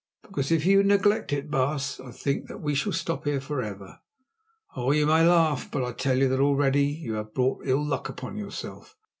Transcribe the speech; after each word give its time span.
"Because 0.23 0.51
if 0.51 0.65
you 0.65 0.81
neglect 0.81 1.31
it, 1.31 1.51
baas, 1.51 1.99
I 1.99 2.09
think 2.09 2.47
that 2.47 2.59
we 2.59 2.73
shall 2.73 2.91
stop 2.91 3.25
here 3.25 3.39
for 3.39 3.61
ever. 3.61 3.99
Oh! 4.75 4.89
you 4.89 5.05
may 5.05 5.21
laugh, 5.23 5.69
but 5.69 5.83
I 5.83 5.91
tell 5.91 6.17
you 6.17 6.27
that 6.29 6.39
already 6.39 6.85
you 6.87 7.13
have 7.13 7.35
brought 7.35 7.67
ill 7.67 7.85
luck 7.85 8.09
upon 8.09 8.35
yourself. 8.35 8.95